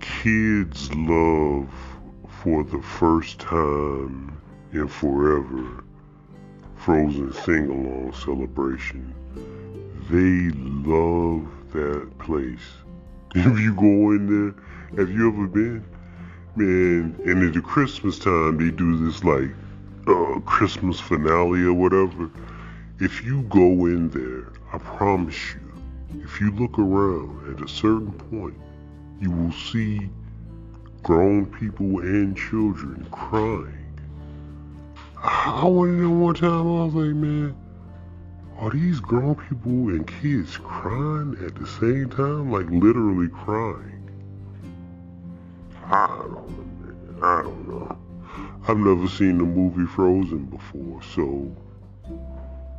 kids 0.00 0.94
love 0.94 1.68
for 2.42 2.62
the 2.64 2.80
first 2.80 3.38
time 3.38 4.40
in 4.72 4.86
forever 4.86 5.84
Frozen 6.84 7.32
sing 7.32 7.70
along 7.70 8.12
celebration. 8.12 9.14
They 10.10 10.54
love 10.86 11.48
that 11.72 12.18
place. 12.18 12.60
If 13.34 13.58
you 13.58 13.74
go 13.74 14.10
in 14.12 14.26
there, 14.28 14.98
have 14.98 15.10
you 15.10 15.32
ever 15.32 15.46
been? 15.46 15.82
Man, 16.56 17.16
and 17.24 17.42
at 17.42 17.54
the 17.54 17.62
Christmas 17.62 18.18
time, 18.18 18.58
they 18.58 18.70
do 18.70 19.02
this 19.02 19.24
like 19.24 19.50
uh, 20.06 20.40
Christmas 20.40 21.00
finale 21.00 21.62
or 21.62 21.72
whatever. 21.72 22.30
If 23.00 23.24
you 23.24 23.42
go 23.44 23.86
in 23.86 24.10
there, 24.10 24.52
I 24.72 24.78
promise 24.78 25.54
you, 25.54 26.22
if 26.22 26.38
you 26.38 26.50
look 26.50 26.78
around 26.78 27.54
at 27.56 27.64
a 27.64 27.68
certain 27.68 28.12
point, 28.12 28.60
you 29.20 29.30
will 29.30 29.52
see 29.52 30.08
grown 31.02 31.46
people 31.46 32.00
and 32.00 32.36
children 32.36 33.06
crying. 33.10 34.00
I 35.22 35.66
went 35.66 36.00
in 36.00 36.20
one 36.20 36.34
time, 36.34 36.66
I 36.66 36.84
was 36.84 36.94
like, 36.94 37.14
man, 37.14 37.56
are 38.58 38.70
these 38.70 39.00
grown 39.00 39.34
people 39.34 39.88
and 39.88 40.06
kids 40.06 40.56
crying 40.58 41.36
at 41.44 41.54
the 41.54 41.66
same 41.66 42.08
time? 42.10 42.50
Like 42.50 42.70
literally 42.70 43.28
crying. 43.28 44.10
I 45.86 46.06
don't 46.06 47.20
know. 47.20 47.26
I 47.26 47.42
don't 47.42 47.68
know. 47.68 47.98
I've 48.66 48.78
never 48.78 49.08
seen 49.08 49.38
the 49.38 49.44
movie 49.44 49.86
Frozen 49.86 50.46
before, 50.46 51.02
so 51.02 51.54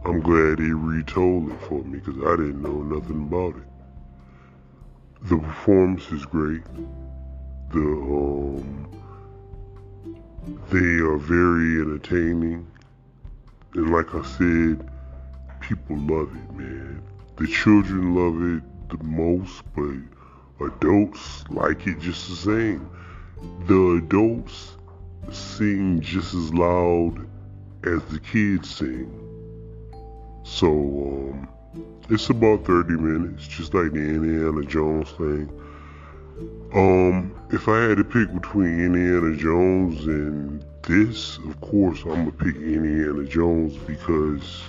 I'm 0.04 0.20
glad 0.22 0.58
they 0.58 0.72
retold 0.72 1.52
it 1.52 1.62
for 1.62 1.84
me 1.84 2.00
because 2.00 2.18
I 2.18 2.36
didn't 2.38 2.62
know 2.62 2.82
nothing 2.84 3.24
about 3.24 3.56
it. 3.56 3.75
The 5.22 5.38
performance 5.38 6.12
is 6.12 6.26
great. 6.26 6.64
The 7.72 7.80
um, 7.80 8.88
they 10.70 10.78
are 10.78 11.18
very 11.18 11.82
entertaining, 11.82 12.68
and 13.74 13.92
like 13.92 14.14
I 14.14 14.24
said, 14.24 14.88
people 15.60 15.98
love 15.98 16.30
it, 16.36 16.54
man. 16.54 17.02
The 17.38 17.48
children 17.48 18.16
love 18.16 18.58
it 18.58 18.64
the 18.90 19.04
most, 19.04 19.64
but 19.76 20.66
adults 20.66 21.44
like 21.50 21.88
it 21.88 22.00
just 22.00 22.30
the 22.30 22.36
same. 22.36 22.90
The 23.68 24.02
adults 24.04 24.78
sing 25.32 26.02
just 26.02 26.34
as 26.34 26.54
loud 26.54 27.28
as 27.84 28.04
the 28.06 28.20
kids 28.20 28.76
sing. 28.76 29.12
So, 30.44 30.70
um, 30.70 31.48
it's 32.10 32.30
about 32.30 32.66
30 32.66 32.94
minutes, 32.94 33.48
just 33.48 33.74
like 33.74 33.92
the 33.92 34.00
Indiana 34.00 34.64
Jones 34.66 35.10
thing. 35.12 35.50
Um, 36.74 37.34
if 37.52 37.68
I 37.68 37.78
had 37.78 37.98
to 37.98 38.04
pick 38.04 38.34
between 38.34 38.80
Indiana 38.80 39.36
Jones 39.36 40.06
and 40.06 40.64
this, 40.84 41.38
of 41.40 41.60
course, 41.62 42.04
I'm 42.04 42.30
gonna 42.30 42.32
pick 42.32 42.56
Indiana 42.58 43.24
Jones 43.24 43.76
because 43.88 44.62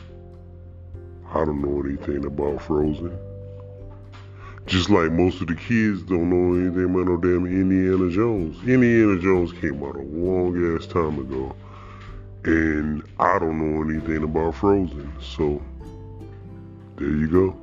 I 1.35 1.45
don't 1.45 1.61
know 1.61 1.83
anything 1.87 2.25
about 2.25 2.63
Frozen. 2.63 3.19
Just 4.67 4.89
like 4.89 5.13
most 5.13 5.41
of 5.41 5.49
the 5.49 5.55
kids 5.55 6.03
don't 6.03 6.31
know 6.31 6.59
anything 6.59 6.85
about 6.85 7.07
no 7.07 7.17
damn 7.19 7.47
Indiana 7.47 8.11
Jones. 8.11 8.57
Indiana 8.67 9.21
Jones 9.21 9.53
came 9.53 9.83
out 9.83 9.97
a 9.97 10.03
long 10.03 10.77
ass 10.77 10.87
time 10.87 11.19
ago, 11.19 11.55
and 12.45 13.03
I 13.19 13.39
don't 13.39 13.59
know 13.59 13.83
anything 13.83 14.23
about 14.23 14.55
Frozen. 14.55 15.13
So 15.21 15.61
there 16.97 17.09
you 17.09 17.29
go. 17.29 17.57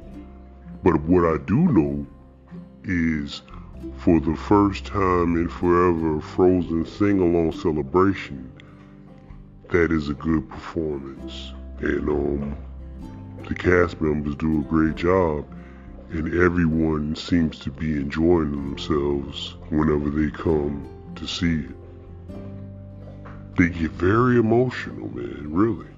But 0.83 1.01
what 1.01 1.25
I 1.25 1.37
do 1.45 1.55
know 1.55 2.07
is 2.83 3.41
for 3.97 4.19
the 4.19 4.35
first 4.35 4.85
time 4.85 5.35
in 5.35 5.47
forever 5.49 6.21
Frozen 6.21 6.85
sing 6.85 7.19
along 7.19 7.53
celebration. 7.53 8.51
That 9.69 9.91
is 9.91 10.09
a 10.09 10.13
good 10.13 10.49
performance. 10.49 11.53
And 11.79 12.09
um 12.09 12.57
the 13.47 13.55
cast 13.55 13.99
members 13.99 14.35
do 14.35 14.61
a 14.61 14.63
great 14.63 14.95
job 14.95 15.45
and 16.11 16.33
everyone 16.39 17.15
seems 17.15 17.57
to 17.59 17.71
be 17.71 17.95
enjoying 17.95 18.51
themselves 18.51 19.55
whenever 19.69 20.09
they 20.11 20.29
come 20.29 20.87
to 21.15 21.27
see 21.27 21.61
it. 21.61 21.75
They 23.57 23.69
get 23.69 23.91
very 23.91 24.37
emotional, 24.37 25.09
man, 25.09 25.51
really. 25.51 25.92